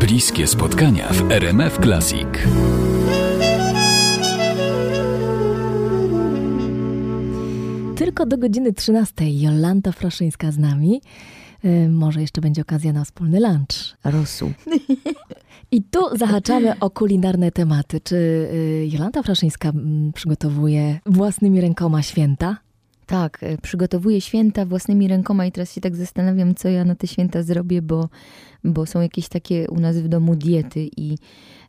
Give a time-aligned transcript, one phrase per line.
[0.00, 2.28] Bliskie spotkania w RMF Classic.
[7.96, 11.00] Tylko do godziny 13 Jolanta Fraszyńska z nami.
[11.64, 13.96] Y, Może jeszcze będzie okazja na wspólny lunch.
[14.04, 14.52] Rosół.
[15.72, 18.00] I tu zahaczamy o kulinarne tematy.
[18.00, 22.56] Czy y, Jolanta Fraszyńska mm, przygotowuje własnymi rękoma święta?
[23.10, 27.06] Tak, e, przygotowuję święta własnymi rękoma i teraz się tak zastanawiam, co ja na te
[27.06, 28.08] święta zrobię, bo,
[28.64, 31.18] bo są jakieś takie u nas w domu diety i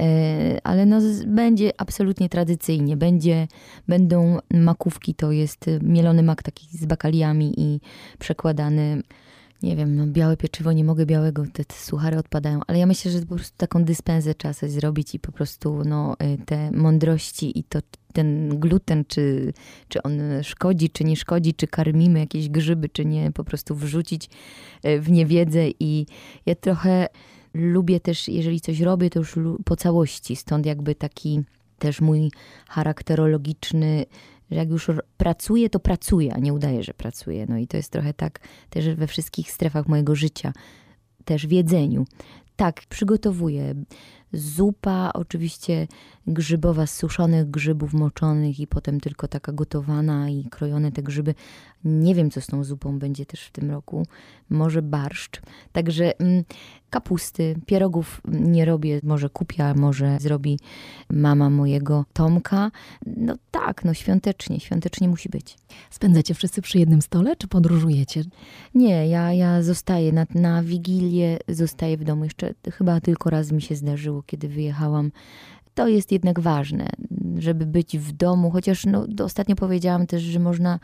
[0.00, 2.96] e, ale no, będzie absolutnie tradycyjnie.
[2.96, 3.48] Będzie,
[3.88, 7.80] będą makówki, to jest e, mielony mak taki z bakaliami i
[8.18, 9.02] przekładany
[9.64, 13.10] nie wiem, no białe pieczywo, nie mogę białego, te, te suchary odpadają, ale ja myślę,
[13.10, 17.64] że po prostu taką dyspensę sobie zrobić i po prostu no, y, te mądrości i
[17.64, 17.78] to
[18.12, 19.52] ten gluten, czy,
[19.88, 24.30] czy on szkodzi, czy nie szkodzi, czy karmimy jakieś grzyby, czy nie, po prostu wrzucić
[24.86, 25.68] y, w niewiedzę.
[25.80, 26.06] I
[26.46, 27.08] ja trochę
[27.54, 29.34] lubię też, jeżeli coś robię, to już
[29.64, 31.42] po całości, stąd jakby taki
[31.78, 32.30] też mój
[32.68, 34.06] charakterologiczny,
[34.50, 37.46] że jak już pracuję, to pracuję, a nie udaję, że pracuję.
[37.48, 40.52] No i to jest trochę tak też we wszystkich strefach mojego życia,
[41.24, 42.04] też w jedzeniu.
[42.56, 43.74] Tak, przygotowuję.
[44.34, 45.86] Zupa oczywiście
[46.26, 51.34] grzybowa z suszonych grzybów moczonych i potem tylko taka gotowana i krojone te grzyby.
[51.84, 54.06] Nie wiem, co z tą zupą będzie też w tym roku.
[54.50, 55.42] Może barszcz.
[55.72, 56.44] Także mm,
[56.90, 59.00] kapusty, pierogów nie robię.
[59.02, 60.58] Może kupię, a może zrobi
[61.10, 62.70] mama mojego Tomka.
[63.06, 65.56] No tak, no świątecznie, świątecznie musi być.
[65.90, 68.22] Spędzacie wszyscy przy jednym stole, czy podróżujecie?
[68.74, 72.24] Nie, ja, ja zostaję na, na Wigilię, zostaję w domu.
[72.24, 75.12] Jeszcze chyba tylko raz mi się zdarzyło, kiedy wyjechałam.
[75.74, 76.88] To jest jednak ważne,
[77.38, 80.78] żeby być w domu, chociaż no, ostatnio powiedziałam też, że można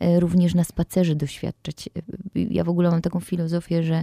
[0.00, 1.88] e, również na spacerze doświadczać.
[2.36, 4.02] E, Ja w ogóle mam taką filozofię, że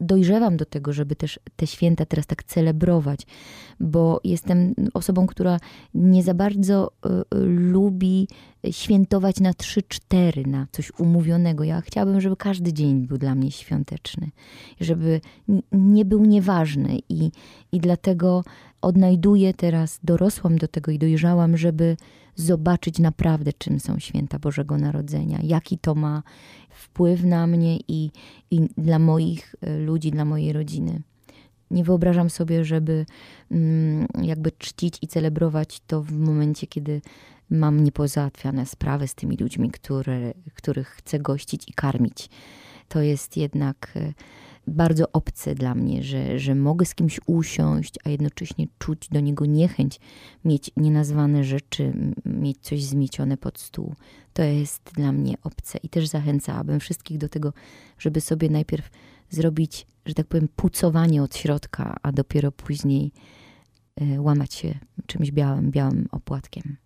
[0.00, 3.26] dojrzewam do tego, żeby też te święta teraz tak celebrować,
[3.80, 5.58] bo jestem osobą, która
[5.94, 8.28] nie za bardzo e, e, lubi
[8.70, 11.64] świętować na 3-4, na coś umówionego.
[11.64, 14.30] Ja chciałabym, żeby każdy dzień był dla mnie świąteczny,
[14.80, 15.20] żeby
[15.72, 17.30] nie był nieważny i,
[17.72, 18.44] i dlatego
[18.82, 21.96] odnajduję teraz, dorosłam do tego i dojrzałam, żeby
[22.34, 26.22] zobaczyć naprawdę, czym są święta Bożego Narodzenia, jaki to ma
[26.70, 28.10] wpływ na mnie i,
[28.50, 31.02] i dla moich e, ludzi, dla mojej rodziny.
[31.70, 33.06] Nie wyobrażam sobie, żeby
[33.50, 37.00] mm, jakby czcić i celebrować to w momencie, kiedy
[37.50, 42.28] mam niepozałatwiane sprawy z tymi ludźmi, które, których chcę gościć i karmić.
[42.88, 44.12] To jest jednak e,
[44.70, 49.46] bardzo obce dla mnie, że, że mogę z kimś usiąść, a jednocześnie czuć do niego
[49.46, 50.00] niechęć,
[50.44, 51.92] mieć nienazwane rzeczy,
[52.24, 53.94] mieć coś zmiecione pod stół.
[54.32, 57.52] To jest dla mnie obce i też zachęcałabym wszystkich do tego,
[57.98, 58.90] żeby sobie najpierw
[59.30, 63.12] zrobić, że tak powiem, pucowanie od środka, a dopiero później
[63.96, 66.76] e, łamać się czymś białym, białym opłatkiem.